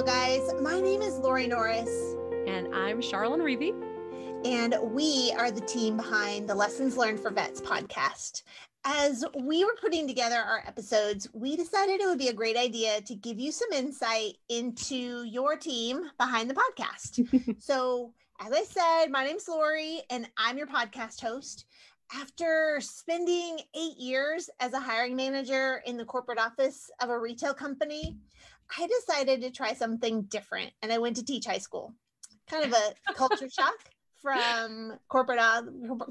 Hello, 0.00 0.12
guys. 0.14 0.50
My 0.62 0.80
name 0.80 1.02
is 1.02 1.18
Lori 1.18 1.46
Norris. 1.46 1.90
And 2.46 2.74
I'm 2.74 3.02
Charlene 3.02 3.42
Reevy. 3.42 3.74
And 4.46 4.74
we 4.80 5.30
are 5.36 5.50
the 5.50 5.60
team 5.60 5.98
behind 5.98 6.48
the 6.48 6.54
Lessons 6.54 6.96
Learned 6.96 7.20
for 7.20 7.30
Vets 7.30 7.60
podcast. 7.60 8.44
As 8.86 9.26
we 9.42 9.62
were 9.62 9.76
putting 9.78 10.08
together 10.08 10.36
our 10.36 10.64
episodes, 10.66 11.28
we 11.34 11.54
decided 11.54 12.00
it 12.00 12.06
would 12.06 12.18
be 12.18 12.28
a 12.28 12.32
great 12.32 12.56
idea 12.56 13.02
to 13.02 13.14
give 13.14 13.38
you 13.38 13.52
some 13.52 13.70
insight 13.74 14.38
into 14.48 15.24
your 15.24 15.54
team 15.58 16.10
behind 16.16 16.48
the 16.48 16.54
podcast. 16.54 17.60
so, 17.62 18.14
as 18.40 18.54
I 18.54 18.62
said, 18.62 19.10
my 19.10 19.26
name's 19.26 19.48
Lori, 19.48 20.00
and 20.08 20.26
I'm 20.38 20.56
your 20.56 20.66
podcast 20.66 21.20
host. 21.20 21.66
After 22.14 22.78
spending 22.80 23.58
eight 23.76 23.98
years 23.98 24.48
as 24.60 24.72
a 24.72 24.80
hiring 24.80 25.14
manager 25.14 25.82
in 25.84 25.98
the 25.98 26.06
corporate 26.06 26.38
office 26.38 26.90
of 27.02 27.10
a 27.10 27.18
retail 27.18 27.52
company, 27.52 28.16
I 28.78 28.86
decided 28.86 29.40
to 29.42 29.50
try 29.50 29.72
something 29.74 30.22
different 30.22 30.72
and 30.82 30.92
I 30.92 30.98
went 30.98 31.16
to 31.16 31.24
teach 31.24 31.46
high 31.46 31.58
school. 31.58 31.94
Kind 32.48 32.64
of 32.64 32.72
a 32.72 33.12
culture 33.14 33.48
shock 33.48 33.74
from 34.22 34.98
corporate 35.08 35.38
uh, 35.38 35.62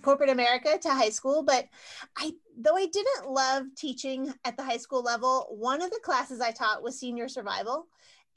corporate 0.01 0.29
America 0.29 0.77
to 0.81 0.89
high 0.89 1.09
school, 1.09 1.43
but 1.43 1.67
I 2.17 2.31
though 2.57 2.75
I 2.75 2.87
didn't 2.87 3.31
love 3.31 3.65
teaching 3.75 4.33
at 4.45 4.57
the 4.57 4.63
high 4.63 4.77
school 4.77 5.01
level, 5.01 5.47
one 5.51 5.81
of 5.81 5.91
the 5.91 5.99
classes 6.01 6.41
I 6.41 6.51
taught 6.51 6.83
was 6.83 6.99
senior 6.99 7.27
survival. 7.27 7.87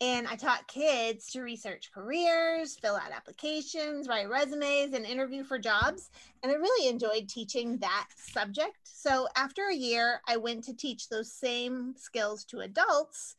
And 0.00 0.26
I 0.26 0.34
taught 0.34 0.66
kids 0.66 1.30
to 1.30 1.42
research 1.42 1.90
careers, 1.94 2.76
fill 2.76 2.96
out 2.96 3.12
applications, 3.14 4.08
write 4.08 4.28
resumes, 4.28 4.94
and 4.94 5.06
interview 5.06 5.44
for 5.44 5.58
jobs. 5.58 6.10
And 6.42 6.50
I 6.50 6.56
really 6.56 6.88
enjoyed 6.88 7.28
teaching 7.28 7.76
that 7.78 8.08
subject. 8.16 8.78
So 8.82 9.28
after 9.36 9.68
a 9.68 9.74
year, 9.74 10.20
I 10.26 10.38
went 10.38 10.64
to 10.64 10.74
teach 10.74 11.08
those 11.08 11.30
same 11.30 11.94
skills 11.96 12.42
to 12.46 12.60
adults 12.60 13.36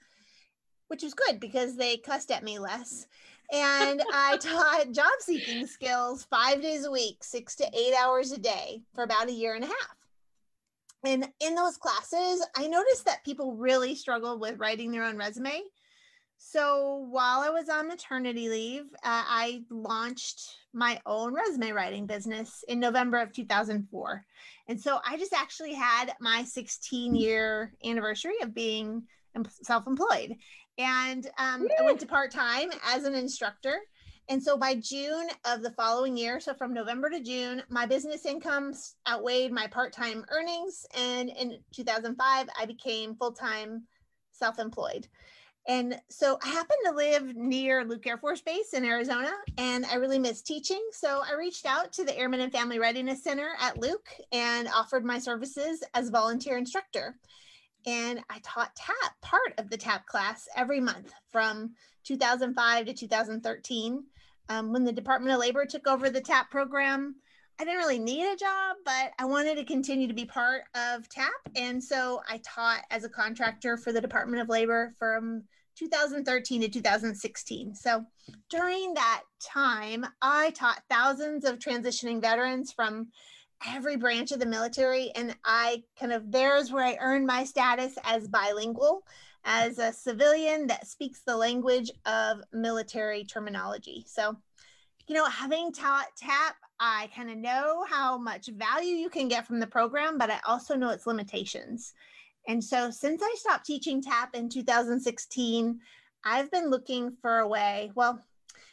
which 0.93 1.01
was 1.01 1.15
good 1.15 1.39
because 1.39 1.75
they 1.75 1.97
cussed 1.97 2.29
at 2.29 2.43
me 2.43 2.59
less. 2.59 3.07
And 3.51 3.99
I 4.13 4.37
taught 4.39 4.91
job 4.91 5.11
seeking 5.21 5.65
skills 5.65 6.27
five 6.29 6.61
days 6.61 6.85
a 6.85 6.91
week, 6.91 7.23
six 7.23 7.55
to 7.55 7.69
eight 7.73 7.95
hours 7.99 8.31
a 8.31 8.37
day 8.37 8.83
for 8.93 9.03
about 9.03 9.27
a 9.27 9.31
year 9.31 9.55
and 9.55 9.63
a 9.63 9.67
half. 9.67 9.95
And 11.03 11.27
in 11.39 11.55
those 11.55 11.77
classes, 11.77 12.45
I 12.55 12.67
noticed 12.67 13.05
that 13.05 13.25
people 13.25 13.55
really 13.55 13.95
struggled 13.95 14.39
with 14.39 14.59
writing 14.59 14.91
their 14.91 15.03
own 15.03 15.17
resume. 15.17 15.63
So 16.37 17.07
while 17.09 17.39
I 17.39 17.49
was 17.49 17.69
on 17.69 17.87
maternity 17.87 18.47
leave, 18.47 18.83
uh, 19.03 19.23
I 19.27 19.63
launched 19.71 20.43
my 20.73 21.01
own 21.07 21.33
resume 21.33 21.71
writing 21.71 22.05
business 22.05 22.63
in 22.67 22.79
November 22.79 23.17
of 23.17 23.33
2004. 23.33 24.25
And 24.67 24.79
so 24.79 24.99
I 25.03 25.17
just 25.17 25.33
actually 25.33 25.73
had 25.73 26.13
my 26.21 26.43
16 26.43 27.15
year 27.15 27.73
anniversary 27.83 28.35
of 28.43 28.53
being 28.53 29.07
self 29.61 29.87
employed. 29.87 30.35
And 30.77 31.27
um, 31.37 31.67
I 31.79 31.83
went 31.83 31.99
to 31.99 32.07
part 32.07 32.31
time 32.31 32.69
as 32.85 33.03
an 33.03 33.13
instructor. 33.13 33.79
And 34.29 34.41
so 34.41 34.57
by 34.57 34.75
June 34.75 35.27
of 35.45 35.61
the 35.61 35.71
following 35.71 36.15
year, 36.15 36.39
so 36.39 36.53
from 36.53 36.73
November 36.73 37.09
to 37.09 37.19
June, 37.19 37.61
my 37.69 37.85
business 37.85 38.25
incomes 38.25 38.95
outweighed 39.07 39.51
my 39.51 39.67
part 39.67 39.91
time 39.91 40.25
earnings. 40.29 40.85
And 40.97 41.29
in 41.29 41.59
2005, 41.73 42.47
I 42.57 42.65
became 42.65 43.15
full 43.15 43.33
time 43.33 43.83
self 44.31 44.59
employed. 44.59 45.07
And 45.67 45.99
so 46.09 46.37
I 46.43 46.49
happen 46.49 46.75
to 46.85 46.91
live 46.91 47.35
near 47.35 47.85
Luke 47.85 48.05
Air 48.05 48.17
Force 48.17 48.41
Base 48.41 48.73
in 48.73 48.83
Arizona, 48.83 49.31
and 49.57 49.85
I 49.85 49.95
really 49.95 50.19
miss 50.19 50.41
teaching. 50.41 50.81
So 50.91 51.21
I 51.25 51.35
reached 51.35 51.65
out 51.65 51.93
to 51.93 52.03
the 52.03 52.17
Airmen 52.17 52.41
and 52.41 52.51
Family 52.51 52.79
Readiness 52.79 53.23
Center 53.23 53.51
at 53.61 53.79
Luke 53.79 54.09
and 54.33 54.67
offered 54.67 55.05
my 55.05 55.19
services 55.19 55.81
as 55.93 56.09
volunteer 56.09 56.57
instructor 56.57 57.17
and 57.85 58.21
I 58.29 58.39
taught 58.43 58.75
TAP, 58.75 59.21
part 59.21 59.53
of 59.57 59.69
the 59.69 59.77
TAP 59.77 60.05
class 60.05 60.47
every 60.55 60.79
month 60.79 61.13
from 61.31 61.71
2005 62.03 62.85
to 62.85 62.93
2013. 62.93 64.03
Um, 64.49 64.73
when 64.73 64.83
the 64.83 64.91
Department 64.91 65.33
of 65.33 65.39
Labor 65.39 65.65
took 65.65 65.87
over 65.87 66.09
the 66.09 66.21
TAP 66.21 66.51
program, 66.51 67.15
I 67.59 67.65
didn't 67.65 67.79
really 67.79 67.99
need 67.99 68.25
a 68.25 68.35
job, 68.35 68.77
but 68.83 69.11
I 69.19 69.25
wanted 69.25 69.55
to 69.55 69.63
continue 69.63 70.07
to 70.07 70.13
be 70.13 70.25
part 70.25 70.63
of 70.75 71.07
TAP. 71.07 71.31
And 71.55 71.83
so 71.83 72.21
I 72.27 72.41
taught 72.43 72.83
as 72.89 73.03
a 73.03 73.09
contractor 73.09 73.77
for 73.77 73.91
the 73.91 74.01
Department 74.01 74.41
of 74.41 74.49
Labor 74.49 74.93
from 74.97 75.43
2013 75.75 76.61
to 76.61 76.69
2016. 76.69 77.75
So 77.75 78.05
during 78.49 78.93
that 78.95 79.23
time, 79.41 80.05
I 80.21 80.51
taught 80.51 80.83
thousands 80.89 81.45
of 81.45 81.59
transitioning 81.59 82.21
veterans 82.21 82.71
from 82.71 83.07
every 83.67 83.97
branch 83.97 84.31
of 84.31 84.39
the 84.39 84.45
military. 84.45 85.11
And 85.15 85.35
I 85.45 85.83
kind 85.99 86.11
of, 86.11 86.31
there's 86.31 86.71
where 86.71 86.85
I 86.85 86.97
earned 86.99 87.25
my 87.25 87.43
status 87.43 87.97
as 88.03 88.27
bilingual, 88.27 89.03
as 89.45 89.79
a 89.79 89.91
civilian 89.91 90.67
that 90.67 90.87
speaks 90.87 91.21
the 91.21 91.35
language 91.35 91.91
of 92.05 92.41
military 92.53 93.25
terminology. 93.25 94.05
So, 94.07 94.37
you 95.07 95.15
know, 95.15 95.25
having 95.25 95.71
taught 95.71 96.07
TAP, 96.17 96.55
I 96.79 97.09
kind 97.15 97.29
of 97.29 97.37
know 97.37 97.85
how 97.89 98.17
much 98.17 98.47
value 98.47 98.95
you 98.95 99.09
can 99.09 99.27
get 99.27 99.45
from 99.45 99.59
the 99.59 99.67
program, 99.67 100.17
but 100.17 100.29
I 100.29 100.39
also 100.45 100.75
know 100.75 100.89
its 100.89 101.07
limitations. 101.07 101.93
And 102.47 102.63
so, 102.63 102.89
since 102.91 103.21
I 103.23 103.35
stopped 103.37 103.65
teaching 103.65 104.01
TAP 104.01 104.35
in 104.35 104.49
2016, 104.49 105.79
I've 106.25 106.51
been 106.51 106.69
looking 106.69 107.15
for 107.21 107.39
a 107.39 107.47
way. 107.47 107.91
Well, 107.95 108.19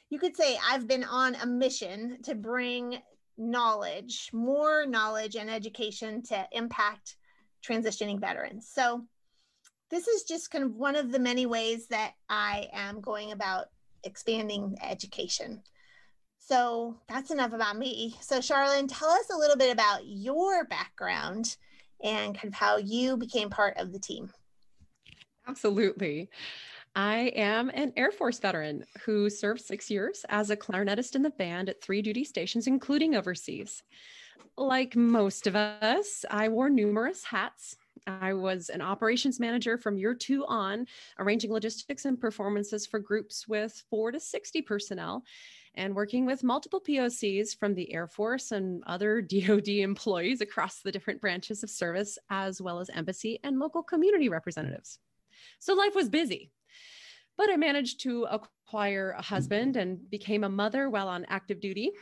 you 0.09 0.19
could 0.19 0.37
say 0.37 0.59
I've 0.69 0.89
been 0.89 1.05
on 1.05 1.37
a 1.37 1.47
mission 1.47 2.19
to 2.23 2.35
bring 2.35 2.99
knowledge, 3.41 4.31
more 4.33 4.87
knowledge 4.87 5.35
and 5.35 5.51
education 5.51 6.23
to 6.23 6.47
impact 6.53 7.17
transitioning 7.67 8.21
veterans. 8.21 8.69
So, 8.73 9.05
this 9.91 10.07
is 10.07 10.23
just 10.23 10.53
kind 10.53 10.63
of 10.63 10.77
one 10.77 10.95
of 10.95 11.11
the 11.11 11.19
many 11.19 11.47
ways 11.47 11.89
that 11.89 12.13
I 12.29 12.69
am 12.73 13.01
going 13.01 13.33
about 13.33 13.67
expanding 14.05 14.77
education. 14.83 15.63
So, 16.39 16.97
that's 17.09 17.31
enough 17.31 17.53
about 17.53 17.77
me. 17.77 18.17
So, 18.21 18.39
Charlene, 18.39 18.89
tell 18.89 19.11
us 19.11 19.31
a 19.33 19.39
little 19.39 19.57
bit 19.57 19.73
about 19.73 20.07
your 20.07 20.65
background 20.67 21.57
and 22.03 22.35
kind 22.35 22.49
of 22.49 22.55
how 22.55 22.77
you 22.77 23.17
became 23.17 23.51
part 23.51 23.77
of 23.79 23.93
the 23.93 23.99
team. 23.99 24.31
Absolutely. 25.47 26.29
I 26.97 27.33
am 27.37 27.71
an 27.73 27.93
Air 27.97 28.11
Force 28.11 28.41
veteran 28.41 28.85
who 29.05 29.31
served 29.31 29.61
six 29.61 29.91
years 29.91 30.25
as 30.29 30.51
a 30.51 30.57
clarinetist 30.57 31.15
in 31.15 31.23
the 31.23 31.31
band 31.31 31.69
at 31.69 31.81
three 31.81 32.03
duty 32.03 32.25
stations, 32.25 32.67
including 32.67 33.15
overseas. 33.15 33.83
Like 34.57 34.97
most 34.97 35.47
of 35.47 35.55
us, 35.55 36.25
I 36.31 36.49
wore 36.49 36.69
numerous 36.69 37.23
hats. 37.23 37.77
I 38.07 38.33
was 38.35 38.71
an 38.71 38.81
operations 38.81 39.39
manager 39.39 39.79
from 39.79 39.99
year 39.99 40.15
two 40.15 40.45
on, 40.47 40.87
arranging 41.19 41.53
logistics 41.53 42.07
and 42.07 42.21
performances 42.21 42.87
for 42.87 42.99
groups 42.99 43.47
with 43.47 43.85
four 43.89 44.11
to 44.11 44.19
60 44.19 44.63
personnel 44.63 45.23
and 45.77 45.95
working 45.95 46.27
with 46.27 46.43
multiple 46.43 46.81
POCs 46.81 47.57
from 47.57 47.75
the 47.75 47.93
Air 47.93 48.09
Force 48.09 48.51
and 48.51 48.83
other 48.87 49.23
DoD 49.23 49.69
employees 49.69 50.41
across 50.41 50.81
the 50.81 50.91
different 50.91 51.21
branches 51.21 51.63
of 51.63 51.71
service, 51.71 52.19
as 52.31 52.61
well 52.61 52.81
as 52.81 52.91
embassy 52.91 53.39
and 53.45 53.61
local 53.61 53.83
community 53.83 54.29
representatives. 54.29 54.99
So 55.61 55.75
life 55.75 55.95
was 55.95 56.09
busy. 56.09 56.51
But 57.41 57.51
I 57.51 57.57
managed 57.57 58.01
to 58.01 58.25
acquire 58.25 59.15
a 59.17 59.23
husband 59.23 59.77
and 59.77 60.11
became 60.11 60.45
a 60.45 60.49
mother 60.51 60.91
while 60.91 61.09
on 61.09 61.25
active 61.31 61.59
duty. 61.59 61.93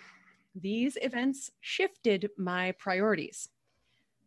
These 0.56 0.99
events 1.00 1.53
shifted 1.60 2.31
my 2.37 2.72
priorities. 2.72 3.48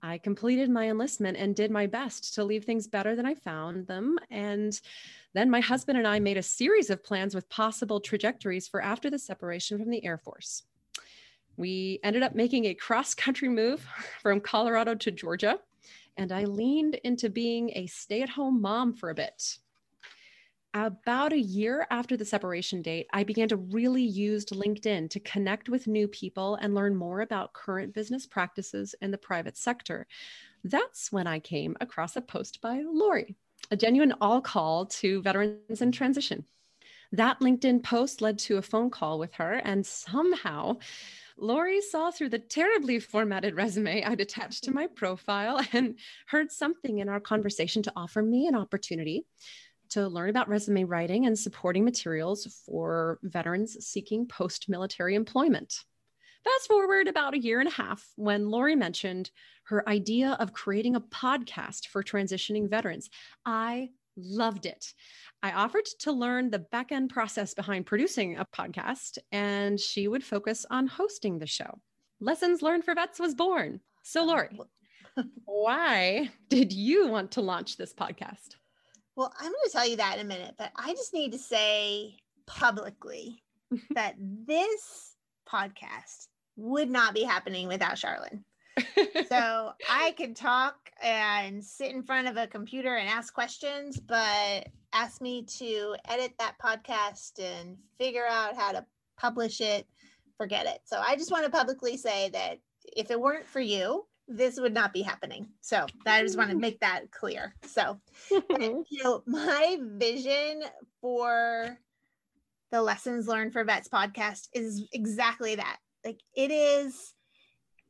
I 0.01 0.19
completed 0.19 0.69
my 0.69 0.89
enlistment 0.89 1.35
and 1.35 1.53
did 1.53 1.69
my 1.69 1.85
best 1.85 2.33
to 2.35 2.45
leave 2.45 2.63
things 2.63 2.87
better 2.87 3.13
than 3.13 3.25
I 3.25 3.35
found 3.35 3.87
them. 3.87 4.19
And 4.29 4.79
then 5.33 5.49
my 5.49 5.59
husband 5.59 5.97
and 5.97 6.07
I 6.07 6.19
made 6.21 6.37
a 6.37 6.41
series 6.41 6.89
of 6.89 7.03
plans 7.03 7.35
with 7.35 7.49
possible 7.49 7.99
trajectories 7.99 8.69
for 8.69 8.81
after 8.81 9.09
the 9.09 9.19
separation 9.19 9.77
from 9.77 9.89
the 9.89 10.05
Air 10.05 10.17
Force. 10.17 10.63
We 11.57 11.99
ended 12.05 12.23
up 12.23 12.35
making 12.35 12.67
a 12.67 12.73
cross 12.73 13.13
country 13.13 13.49
move 13.49 13.85
from 14.21 14.39
Colorado 14.39 14.95
to 14.95 15.11
Georgia, 15.11 15.59
and 16.15 16.31
I 16.31 16.45
leaned 16.45 16.95
into 17.03 17.29
being 17.29 17.71
a 17.75 17.87
stay 17.87 18.21
at 18.21 18.29
home 18.29 18.61
mom 18.61 18.93
for 18.93 19.09
a 19.09 19.15
bit 19.15 19.57
about 20.73 21.33
a 21.33 21.39
year 21.39 21.85
after 21.91 22.15
the 22.15 22.25
separation 22.25 22.81
date, 22.81 23.07
I 23.11 23.23
began 23.23 23.49
to 23.49 23.57
really 23.57 24.03
use 24.03 24.45
LinkedIn 24.45 25.09
to 25.09 25.19
connect 25.19 25.69
with 25.69 25.87
new 25.87 26.07
people 26.07 26.55
and 26.55 26.73
learn 26.73 26.95
more 26.95 27.21
about 27.21 27.53
current 27.53 27.93
business 27.93 28.25
practices 28.25 28.95
in 29.01 29.11
the 29.11 29.17
private 29.17 29.57
sector. 29.57 30.07
That's 30.63 31.11
when 31.11 31.27
I 31.27 31.39
came 31.39 31.75
across 31.81 32.15
a 32.15 32.21
post 32.21 32.61
by 32.61 32.83
Lori, 32.85 33.35
a 33.69 33.75
genuine 33.75 34.13
all 34.21 34.41
call 34.41 34.85
to 34.87 35.21
veterans 35.21 35.81
in 35.81 35.91
transition. 35.91 36.45
That 37.11 37.41
LinkedIn 37.41 37.83
post 37.83 38.21
led 38.21 38.39
to 38.39 38.57
a 38.57 38.61
phone 38.61 38.89
call 38.89 39.19
with 39.19 39.33
her, 39.33 39.53
and 39.53 39.85
somehow 39.85 40.77
Lori 41.37 41.81
saw 41.81 42.11
through 42.11 42.29
the 42.29 42.39
terribly 42.39 42.99
formatted 42.99 43.55
resume 43.55 44.03
I'd 44.03 44.21
attached 44.21 44.63
to 44.65 44.71
my 44.71 44.87
profile 44.87 45.59
and 45.73 45.97
heard 46.27 46.51
something 46.51 46.99
in 46.99 47.09
our 47.09 47.19
conversation 47.19 47.83
to 47.83 47.93
offer 47.97 48.21
me 48.21 48.47
an 48.47 48.55
opportunity 48.55 49.25
to 49.91 50.07
learn 50.07 50.29
about 50.29 50.49
resume 50.49 50.83
writing 50.83 51.25
and 51.25 51.37
supporting 51.37 51.85
materials 51.85 52.61
for 52.65 53.19
veterans 53.23 53.77
seeking 53.85 54.27
post 54.27 54.69
military 54.69 55.15
employment. 55.15 55.83
Fast 56.43 56.67
forward 56.67 57.07
about 57.07 57.35
a 57.35 57.39
year 57.39 57.59
and 57.59 57.69
a 57.69 57.73
half 57.73 58.05
when 58.15 58.49
Lori 58.49 58.75
mentioned 58.75 59.29
her 59.65 59.87
idea 59.87 60.35
of 60.39 60.53
creating 60.53 60.95
a 60.95 61.01
podcast 61.01 61.87
for 61.87 62.03
transitioning 62.03 62.69
veterans. 62.69 63.09
I 63.45 63.89
Loved 64.17 64.65
it. 64.65 64.93
I 65.41 65.51
offered 65.51 65.85
to 65.99 66.11
learn 66.11 66.49
the 66.49 66.59
back 66.59 66.91
end 66.91 67.09
process 67.09 67.53
behind 67.53 67.85
producing 67.85 68.37
a 68.37 68.45
podcast, 68.45 69.17
and 69.31 69.79
she 69.79 70.07
would 70.07 70.23
focus 70.23 70.65
on 70.69 70.87
hosting 70.87 71.39
the 71.39 71.47
show. 71.47 71.79
Lessons 72.19 72.61
Learned 72.61 72.83
for 72.83 72.93
Vets 72.93 73.19
was 73.19 73.33
born. 73.33 73.79
So, 74.03 74.25
Lori, 74.25 74.59
why 75.45 76.29
did 76.49 76.73
you 76.73 77.07
want 77.07 77.31
to 77.31 77.41
launch 77.41 77.77
this 77.77 77.93
podcast? 77.93 78.55
Well, 79.15 79.33
I'm 79.37 79.51
going 79.51 79.55
to 79.65 79.71
tell 79.71 79.87
you 79.87 79.97
that 79.97 80.15
in 80.15 80.25
a 80.25 80.27
minute, 80.27 80.55
but 80.57 80.71
I 80.75 80.93
just 80.93 81.13
need 81.13 81.33
to 81.33 81.39
say 81.39 82.15
publicly 82.45 83.43
that 83.91 84.15
this 84.19 85.15
podcast 85.47 86.27
would 86.55 86.89
not 86.89 87.13
be 87.13 87.23
happening 87.23 87.67
without 87.67 87.95
Charlene. 87.95 88.43
so 89.27 89.73
I 89.89 90.13
could 90.17 90.35
talk 90.35 90.75
and 91.03 91.63
sit 91.63 91.91
in 91.91 92.03
front 92.03 92.27
of 92.27 92.37
a 92.37 92.47
computer 92.47 92.95
and 92.95 93.09
ask 93.09 93.33
questions, 93.33 93.99
but 93.99 94.67
ask 94.93 95.21
me 95.21 95.43
to 95.57 95.95
edit 96.07 96.33
that 96.39 96.55
podcast 96.63 97.39
and 97.39 97.77
figure 97.97 98.25
out 98.29 98.55
how 98.55 98.71
to 98.71 98.85
publish 99.17 99.61
it, 99.61 99.87
forget 100.37 100.65
it. 100.65 100.79
So 100.85 101.01
I 101.05 101.15
just 101.15 101.31
want 101.31 101.45
to 101.45 101.51
publicly 101.51 101.97
say 101.97 102.29
that 102.29 102.59
if 102.95 103.11
it 103.11 103.19
weren't 103.19 103.45
for 103.45 103.59
you, 103.59 104.05
this 104.35 104.59
would 104.59 104.73
not 104.73 104.93
be 104.93 105.01
happening. 105.01 105.47
So 105.61 105.85
I 106.05 106.21
just 106.21 106.37
want 106.37 106.49
to 106.49 106.55
mm. 106.55 106.61
make 106.61 106.79
that 106.79 107.11
clear. 107.11 107.55
So, 107.65 107.99
and, 108.31 108.85
you 108.89 109.03
know, 109.03 109.23
my 109.25 109.77
vision 109.81 110.63
for 111.01 111.77
the 112.71 112.81
Lessons 112.81 113.27
Learned 113.27 113.53
for 113.53 113.63
Vets 113.63 113.89
podcast 113.89 114.47
is 114.53 114.87
exactly 114.93 115.55
that. 115.55 115.77
Like 116.05 116.19
it 116.35 116.51
is 116.51 117.13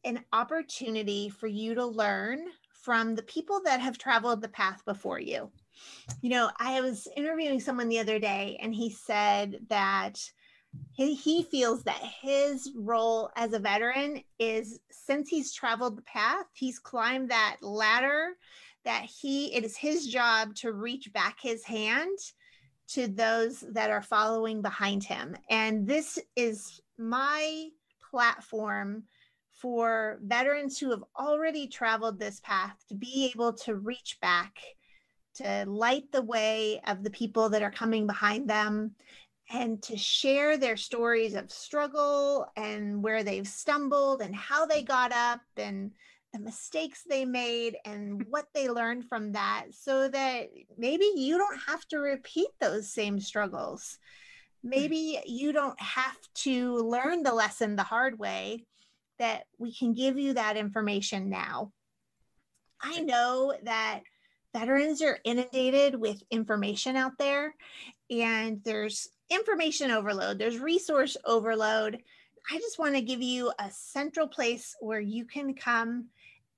an 0.04 0.24
opportunity 0.34 1.30
for 1.30 1.48
you 1.48 1.76
to 1.76 1.86
learn 1.86 2.40
from 2.72 3.14
the 3.14 3.24
people 3.24 3.62
that 3.66 3.80
have 3.80 3.98
traveled 3.98 4.42
the 4.42 4.50
path 4.50 4.84
before 4.86 5.20
you. 5.20 5.52
You 6.22 6.32
know, 6.32 6.50
I 6.60 6.82
was 6.82 7.08
interviewing 7.16 7.60
someone 7.60 7.90
the 7.90 8.00
other 8.00 8.20
day 8.20 8.58
and 8.62 8.74
he 8.74 8.90
said 8.90 9.60
that 9.70 10.20
he, 10.92 11.16
he 11.16 11.44
feels 11.44 11.84
that 11.84 12.02
his 12.22 12.72
role 12.76 13.32
as 13.36 13.54
a 13.54 13.60
veteran 13.60 14.22
is 14.40 14.80
since 14.92 15.30
he's 15.30 15.54
traveled 15.54 15.98
the 15.98 16.04
path, 16.04 16.46
he's 16.54 16.80
climbed 16.80 17.32
that 17.32 17.58
ladder 17.62 18.38
that 18.84 19.04
he 19.04 19.54
it 19.54 19.64
is 19.64 19.78
his 19.78 20.08
job 20.08 20.56
to 20.56 20.74
reach 20.74 21.12
back 21.14 21.38
his 21.42 21.64
hand 21.64 22.18
to 22.88 23.08
those 23.08 23.64
that 23.72 23.90
are 23.90 24.02
following 24.02 24.62
behind 24.62 25.04
him. 25.04 25.36
And 25.50 25.88
this 25.88 26.20
is 26.36 26.82
my 26.98 27.70
platform 28.10 29.04
for 29.52 30.20
veterans 30.24 30.78
who 30.78 30.90
have 30.90 31.04
already 31.18 31.68
traveled 31.68 32.20
this 32.20 32.42
path 32.42 32.76
to 32.90 32.96
be 32.96 33.32
able 33.34 33.54
to 33.54 33.76
reach 33.76 34.18
back 34.22 34.58
to 35.36 35.66
light 35.68 36.12
the 36.12 36.22
way 36.22 36.82
of 36.88 37.04
the 37.04 37.12
people 37.12 37.50
that 37.50 37.62
are 37.62 37.72
coming 37.72 38.06
behind 38.06 38.50
them 38.50 38.96
and 39.54 39.82
to 39.84 39.98
share 39.98 40.58
their 40.58 40.78
stories 40.78 41.36
of 41.36 41.52
struggle 41.52 42.48
and 42.56 43.04
where 43.04 43.24
they've 43.24 43.48
stumbled 43.48 44.22
and 44.22 44.36
how 44.36 44.66
they 44.66 44.82
got 44.82 45.12
up 45.12 45.42
and 45.58 45.92
the 46.34 46.40
mistakes 46.40 47.04
they 47.04 47.26
made 47.26 47.76
and 47.86 48.20
mm-hmm. 48.20 48.30
what 48.30 48.46
they 48.54 48.70
learned 48.70 49.06
from 49.10 49.34
that 49.34 49.66
so 49.72 50.08
that 50.08 50.48
maybe 50.78 51.12
you 51.16 51.38
don't 51.38 51.60
have 51.68 51.86
to 51.90 51.98
repeat 51.98 52.48
those 52.62 52.94
same 52.94 53.20
struggles. 53.20 53.98
Mm-hmm. 54.66 54.70
Maybe 54.70 55.20
you 55.26 55.52
don't 55.52 55.80
have 55.82 56.18
to 56.36 56.78
learn 56.78 57.24
the 57.24 57.34
lesson 57.34 57.76
the 57.76 57.84
hard 57.84 58.18
way, 58.18 58.66
that 59.20 59.44
we 59.60 59.72
can 59.72 59.94
give 59.94 60.18
you 60.18 60.34
that 60.34 60.58
information 60.58 61.30
now. 61.30 61.72
I 62.82 63.02
know 63.02 63.54
that 63.64 64.02
veterans 64.52 65.02
are 65.04 65.20
inundated 65.24 65.96
with 65.96 66.24
information 66.32 66.96
out 66.96 67.18
there 67.20 67.54
and 68.10 68.62
there's 68.64 69.10
information 69.32 69.90
overload, 69.90 70.38
there's 70.38 70.60
resource 70.60 71.18
overload. 71.26 72.02
I 72.52 72.58
just 72.58 72.78
want 72.78 72.96
to 72.96 73.02
give 73.02 73.22
you 73.22 73.52
a 73.58 73.72
central 73.72 74.28
place 74.28 74.76
where 74.80 75.00
you 75.00 75.26
can 75.26 75.54
come 75.56 76.10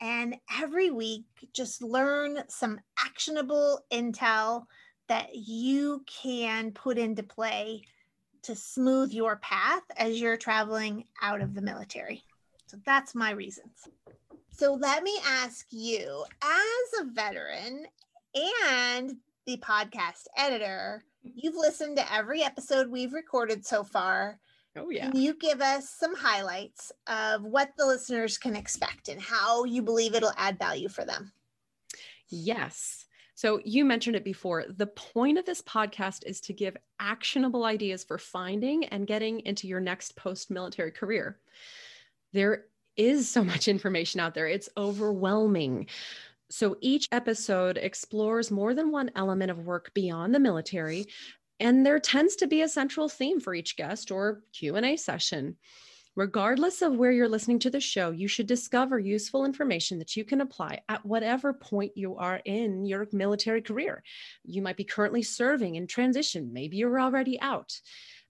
and 0.01 0.35
every 0.59 0.91
week 0.91 1.25
just 1.53 1.81
learn 1.81 2.39
some 2.49 2.79
actionable 2.99 3.79
intel 3.91 4.65
that 5.07 5.35
you 5.35 6.03
can 6.07 6.71
put 6.71 6.97
into 6.97 7.23
play 7.23 7.83
to 8.43 8.55
smooth 8.55 9.11
your 9.11 9.37
path 9.37 9.83
as 9.97 10.19
you're 10.19 10.37
traveling 10.37 11.05
out 11.21 11.41
of 11.41 11.53
the 11.53 11.61
military. 11.61 12.23
So 12.67 12.77
that's 12.85 13.15
my 13.15 13.31
reasons. 13.31 13.87
So 14.51 14.73
let 14.73 15.03
me 15.03 15.17
ask 15.25 15.67
you, 15.71 16.25
as 16.41 17.01
a 17.01 17.05
veteran 17.11 17.85
and 18.61 19.15
the 19.45 19.57
podcast 19.57 20.25
editor, 20.37 21.03
you've 21.35 21.55
listened 21.55 21.97
to 21.97 22.13
every 22.13 22.43
episode 22.43 22.89
we've 22.89 23.13
recorded 23.13 23.65
so 23.65 23.83
far. 23.83 24.39
Oh, 24.75 24.89
yeah. 24.89 25.11
Can 25.11 25.19
you 25.19 25.35
give 25.35 25.61
us 25.61 25.89
some 25.89 26.15
highlights 26.15 26.91
of 27.07 27.43
what 27.43 27.69
the 27.77 27.85
listeners 27.85 28.37
can 28.37 28.55
expect 28.55 29.07
and 29.07 29.21
how 29.21 29.65
you 29.65 29.81
believe 29.81 30.15
it'll 30.15 30.33
add 30.37 30.57
value 30.57 30.89
for 30.89 31.05
them? 31.05 31.31
Yes. 32.29 33.05
So 33.35 33.59
you 33.63 33.85
mentioned 33.85 34.15
it 34.15 34.23
before. 34.23 34.65
The 34.67 34.87
point 34.87 35.37
of 35.37 35.45
this 35.45 35.61
podcast 35.61 36.25
is 36.25 36.39
to 36.41 36.53
give 36.53 36.77
actionable 36.99 37.65
ideas 37.65 38.03
for 38.03 38.17
finding 38.17 38.85
and 38.85 39.07
getting 39.07 39.41
into 39.41 39.67
your 39.67 39.79
next 39.79 40.15
post 40.15 40.49
military 40.49 40.91
career. 40.91 41.39
There 42.31 42.65
is 42.95 43.29
so 43.29 43.43
much 43.43 43.67
information 43.67 44.19
out 44.19 44.33
there, 44.33 44.47
it's 44.47 44.69
overwhelming. 44.77 45.87
So 46.53 46.77
each 46.81 47.09
episode 47.11 47.79
explores 47.79 48.51
more 48.51 48.75
than 48.75 48.91
one 48.91 49.09
element 49.15 49.49
of 49.49 49.65
work 49.65 49.91
beyond 49.95 50.35
the 50.35 50.39
military, 50.39 51.07
and 51.59 51.83
there 51.83 51.97
tends 51.97 52.35
to 52.35 52.47
be 52.47 52.61
a 52.61 52.69
central 52.69 53.09
theme 53.09 53.39
for 53.39 53.55
each 53.55 53.75
guest 53.75 54.11
or 54.11 54.43
Q&A 54.53 54.95
session. 54.95 55.57
Regardless 56.15 56.83
of 56.83 56.95
where 56.95 57.11
you're 57.11 57.27
listening 57.27 57.57
to 57.57 57.71
the 57.71 57.79
show, 57.79 58.11
you 58.11 58.27
should 58.27 58.45
discover 58.45 58.99
useful 58.99 59.45
information 59.45 59.97
that 59.97 60.15
you 60.15 60.23
can 60.23 60.41
apply 60.41 60.81
at 60.87 61.03
whatever 61.03 61.55
point 61.55 61.93
you 61.95 62.17
are 62.17 62.39
in 62.45 62.85
your 62.85 63.07
military 63.11 63.63
career. 63.63 64.03
You 64.43 64.61
might 64.61 64.77
be 64.77 64.83
currently 64.83 65.23
serving 65.23 65.73
in 65.73 65.87
transition, 65.87 66.53
maybe 66.53 66.77
you're 66.77 67.01
already 67.01 67.41
out. 67.41 67.73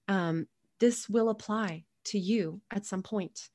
Um, 0.08 0.46
this 0.80 1.10
will 1.10 1.28
apply 1.28 1.84
to 2.04 2.18
you 2.18 2.62
at 2.70 2.86
some 2.86 3.02
point. 3.02 3.50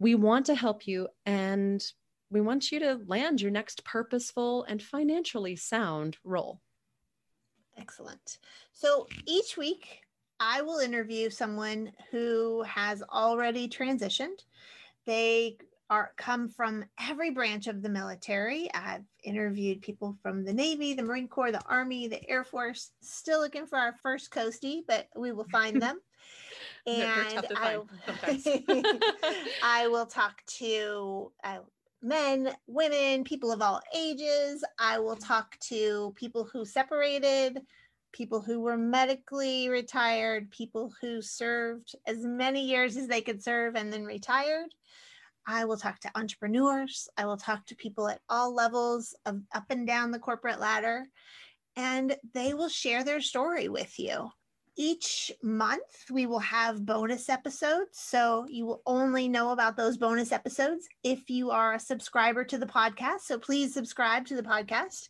We 0.00 0.16
want 0.16 0.46
to 0.46 0.56
help 0.56 0.88
you 0.88 1.06
and 1.24 1.80
we 2.30 2.40
want 2.40 2.70
you 2.70 2.78
to 2.80 3.00
land 3.06 3.40
your 3.40 3.50
next 3.50 3.84
purposeful 3.84 4.64
and 4.64 4.82
financially 4.82 5.56
sound 5.56 6.16
role. 6.24 6.60
Excellent. 7.76 8.38
So 8.72 9.06
each 9.26 9.56
week, 9.56 10.00
I 10.40 10.62
will 10.62 10.78
interview 10.78 11.30
someone 11.30 11.92
who 12.10 12.62
has 12.62 13.02
already 13.02 13.68
transitioned. 13.68 14.44
They 15.06 15.58
are 15.90 16.12
come 16.16 16.48
from 16.48 16.84
every 17.00 17.30
branch 17.30 17.66
of 17.66 17.82
the 17.82 17.88
military. 17.88 18.68
I've 18.74 19.04
interviewed 19.24 19.80
people 19.80 20.16
from 20.22 20.44
the 20.44 20.52
Navy, 20.52 20.92
the 20.92 21.02
Marine 21.02 21.28
Corps, 21.28 21.50
the 21.50 21.64
Army, 21.64 22.08
the 22.08 22.28
Air 22.28 22.44
Force. 22.44 22.90
Still 23.00 23.40
looking 23.40 23.66
for 23.66 23.78
our 23.78 23.94
first 24.02 24.30
coastie, 24.30 24.82
but 24.86 25.08
we 25.16 25.32
will 25.32 25.48
find 25.50 25.80
them. 25.82 25.98
and 26.86 27.48
I, 27.56 27.78
I 29.62 29.88
will 29.88 30.06
talk 30.06 30.42
to 30.58 31.32
uh, 31.42 31.58
men, 32.02 32.54
women, 32.66 33.24
people 33.24 33.52
of 33.52 33.62
all 33.62 33.80
ages. 33.94 34.64
I 34.78 34.98
will 34.98 35.16
talk 35.16 35.58
to 35.68 36.12
people 36.16 36.44
who 36.44 36.64
separated, 36.64 37.60
people 38.12 38.40
who 38.40 38.60
were 38.60 38.76
medically 38.76 39.68
retired, 39.68 40.50
people 40.50 40.92
who 41.00 41.20
served 41.20 41.94
as 42.06 42.24
many 42.24 42.64
years 42.64 42.96
as 42.96 43.08
they 43.08 43.20
could 43.20 43.42
serve 43.42 43.76
and 43.76 43.92
then 43.92 44.04
retired. 44.04 44.74
I 45.46 45.64
will 45.64 45.78
talk 45.78 45.98
to 46.00 46.10
entrepreneurs. 46.14 47.08
I 47.16 47.24
will 47.24 47.38
talk 47.38 47.66
to 47.66 47.76
people 47.76 48.08
at 48.08 48.20
all 48.28 48.54
levels 48.54 49.14
of 49.24 49.40
up 49.52 49.64
and 49.70 49.86
down 49.86 50.10
the 50.10 50.18
corporate 50.18 50.60
ladder, 50.60 51.06
and 51.74 52.14
they 52.34 52.54
will 52.54 52.68
share 52.68 53.02
their 53.02 53.20
story 53.20 53.68
with 53.68 53.98
you 53.98 54.30
each 54.78 55.32
month 55.42 56.06
we 56.10 56.24
will 56.24 56.38
have 56.38 56.86
bonus 56.86 57.28
episodes. 57.28 57.98
So 57.98 58.46
you 58.48 58.64
will 58.64 58.80
only 58.86 59.28
know 59.28 59.50
about 59.50 59.76
those 59.76 59.98
bonus 59.98 60.32
episodes 60.32 60.88
if 61.02 61.28
you 61.28 61.50
are 61.50 61.74
a 61.74 61.80
subscriber 61.80 62.44
to 62.44 62.56
the 62.56 62.66
podcast. 62.66 63.22
So 63.22 63.38
please 63.38 63.74
subscribe 63.74 64.24
to 64.26 64.36
the 64.36 64.42
podcast. 64.42 65.08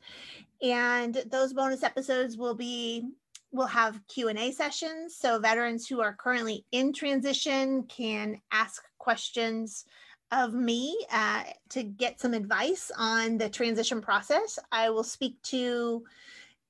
And 0.62 1.22
those 1.30 1.52
bonus 1.52 1.82
episodes 1.82 2.37
will 2.37 2.54
be 2.54 3.04
we'll 3.50 3.66
have 3.66 3.98
q&a 4.08 4.52
sessions 4.52 5.16
so 5.16 5.38
veterans 5.38 5.87
who 5.87 6.02
are 6.02 6.12
currently 6.12 6.66
in 6.70 6.92
transition 6.92 7.82
can 7.84 8.38
ask 8.52 8.84
questions 8.98 9.87
of 10.32 10.52
me 10.52 10.94
uh, 11.10 11.44
to 11.70 11.82
get 11.82 12.20
some 12.20 12.34
advice 12.34 12.92
on 12.98 13.38
the 13.38 13.48
transition 13.48 14.02
process 14.02 14.58
i 14.70 14.90
will 14.90 15.02
speak 15.02 15.40
to 15.40 16.04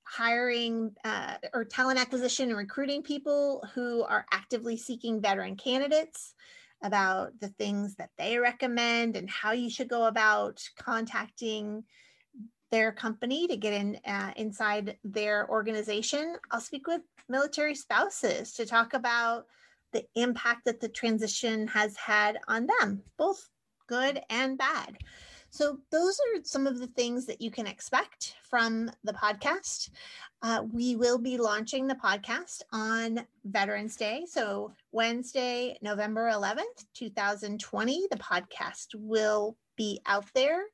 hiring 0.08 0.90
uh, 1.04 1.34
or 1.52 1.64
talent 1.64 2.00
acquisition 2.00 2.48
and 2.48 2.56
recruiting 2.56 3.02
people 3.02 3.62
who 3.74 4.02
are 4.04 4.24
actively 4.32 4.76
seeking 4.76 5.20
veteran 5.20 5.54
candidates 5.54 6.34
about 6.82 7.38
the 7.40 7.48
things 7.48 7.94
that 7.96 8.10
they 8.16 8.38
recommend 8.38 9.16
and 9.16 9.28
how 9.28 9.52
you 9.52 9.68
should 9.68 9.88
go 9.88 10.06
about 10.06 10.62
contacting 10.78 11.84
their 12.70 12.92
company 12.92 13.46
to 13.48 13.56
get 13.56 13.74
in 13.74 13.98
uh, 14.06 14.32
inside 14.36 14.96
their 15.04 15.48
organization. 15.50 16.36
I'll 16.50 16.60
speak 16.60 16.86
with 16.86 17.02
military 17.28 17.74
spouses 17.74 18.52
to 18.54 18.64
talk 18.64 18.94
about 18.94 19.46
the 19.92 20.04
impact 20.14 20.64
that 20.64 20.80
the 20.80 20.88
transition 20.88 21.66
has 21.68 21.96
had 21.96 22.38
on 22.46 22.66
them, 22.80 23.02
both 23.18 23.48
good 23.88 24.20
and 24.30 24.56
bad. 24.56 24.98
So, 25.50 25.78
those 25.90 26.18
are 26.18 26.42
some 26.44 26.66
of 26.66 26.78
the 26.78 26.86
things 26.88 27.26
that 27.26 27.40
you 27.40 27.50
can 27.50 27.66
expect 27.66 28.36
from 28.42 28.90
the 29.02 29.14
podcast. 29.14 29.90
Uh, 30.42 30.62
we 30.72 30.94
will 30.94 31.18
be 31.18 31.38
launching 31.38 31.86
the 31.86 31.94
podcast 31.94 32.62
on 32.70 33.26
Veterans 33.44 33.96
Day. 33.96 34.24
So, 34.28 34.72
Wednesday, 34.92 35.78
November 35.80 36.30
11th, 36.30 36.84
2020, 36.94 38.06
the 38.10 38.18
podcast 38.18 38.94
will 38.94 39.56
be 39.76 40.00
out 40.06 40.26
there 40.34 40.64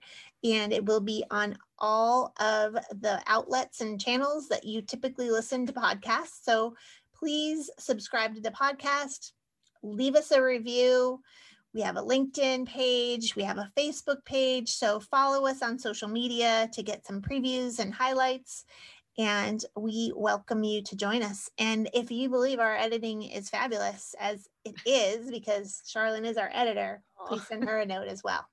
and 0.43 0.73
it 0.73 0.85
will 0.85 1.01
be 1.01 1.25
on 1.31 1.57
all 1.79 2.33
of 2.41 2.75
the 3.01 3.23
outlets 3.27 3.81
and 3.81 4.01
channels 4.01 4.49
that 4.49 4.65
you 4.65 4.83
typically 4.83 5.31
listen 5.31 5.67
to 5.67 5.73
podcasts. 5.73 6.43
So, 6.43 6.75
please 7.15 7.71
subscribe 7.79 8.35
to 8.35 8.41
the 8.41 8.51
podcast, 8.51 9.33
leave 9.83 10.17
us 10.17 10.33
a 10.33 10.43
review. 10.43 11.21
We 11.75 11.81
have 11.81 11.97
a 11.97 12.03
LinkedIn 12.03 12.67
page, 12.67 13.35
we 13.35 13.43
have 13.43 13.59
a 13.59 13.71
Facebook 13.77 14.25
page. 14.25 14.71
So 14.71 15.01
follow 15.01 15.47
us 15.47 15.61
on 15.61 15.77
social 15.77 16.09
media 16.09 16.69
to 16.73 16.83
get 16.85 17.05
some 17.05 17.21
previews 17.21 17.81
and 17.81 17.93
highlights. 17.93 18.65
And 19.19 19.65
we 19.77 20.13
welcome 20.15 20.63
you 20.63 20.83
to 20.83 20.97
join 20.97 21.23
us. 21.23 21.51
And 21.59 21.91
if 21.93 22.11
you 22.11 22.29
believe 22.29 22.61
our 22.61 22.77
editing 22.77 23.23
is 23.23 23.51
fabulous, 23.51 24.15
as 24.21 24.49
it 24.65 24.75
is, 24.87 25.31
because 25.31 25.83
Charlene 25.87 26.27
is 26.27 26.37
our 26.37 26.51
editor, 26.53 27.03
please 27.27 27.47
send 27.47 27.69
her 27.69 27.81
a 27.81 27.87
note 27.87 28.09
as 28.09 28.23
well. 28.23 28.47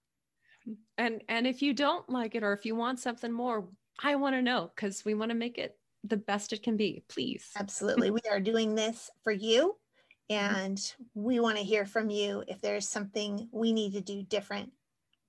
And 1.00 1.24
and 1.28 1.48
if 1.48 1.64
you 1.64 1.74
don't 1.74 2.08
like 2.08 2.36
it 2.36 2.44
or 2.44 2.54
if 2.54 2.66
you 2.66 2.76
want 2.76 3.00
something 3.00 3.32
more, 3.32 3.68
I 4.04 4.14
want 4.14 4.36
to 4.36 4.44
know 4.44 4.72
because 4.76 5.04
we 5.04 5.16
want 5.16 5.32
to 5.32 5.36
make 5.36 5.58
it 5.58 5.76
the 6.04 6.18
best 6.18 6.54
it 6.54 6.62
can 6.62 6.78
be. 6.78 7.04
Please. 7.10 7.50
Absolutely. 7.58 8.12
we 8.12 8.22
are 8.30 8.40
doing 8.40 8.76
this 8.76 9.10
for 9.24 9.32
you. 9.32 9.76
Mm-hmm. 10.32 10.56
And 10.56 10.94
we 11.14 11.40
want 11.40 11.58
to 11.58 11.64
hear 11.64 11.86
from 11.86 12.10
you 12.10 12.44
if 12.48 12.62
there's 12.62 12.88
something 12.88 13.48
we 13.52 13.72
need 13.72 13.94
to 13.94 14.02
do 14.02 14.24
different, 14.24 14.72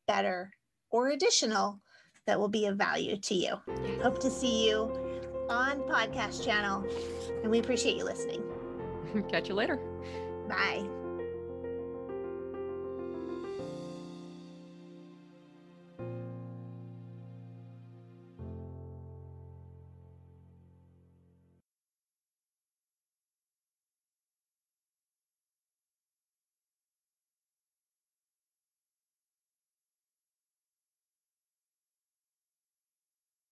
better, 0.07 0.53
or 0.91 1.09
additional 1.09 1.81
that 2.27 2.39
will 2.39 2.49
be 2.49 2.67
of 2.67 2.77
value 2.77 3.17
to 3.17 3.35
you. 3.35 3.57
Hope 4.03 4.21
to 4.21 4.31
see 4.31 4.69
you 4.69 4.93
on 5.49 5.81
podcast 5.83 6.45
channel 6.45 6.85
and 7.43 7.51
we 7.51 7.59
appreciate 7.59 7.97
you 7.97 8.05
listening. 8.05 8.43
Catch 9.31 9.49
you 9.49 9.55
later. 9.55 9.77
Bye. 10.49 10.87